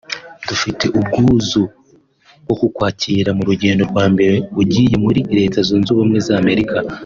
[0.47, 1.63] Dufite ubwuzu
[2.43, 6.77] bwo kukwakira mu rugendo rwa mbere ugiriye muri Leta Zunze Ubumwe za Amerika